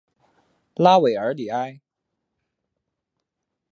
[0.73, 1.79] 拉韦尔里埃。